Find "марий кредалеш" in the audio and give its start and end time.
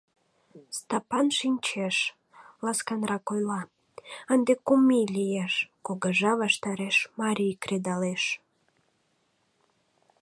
7.19-8.23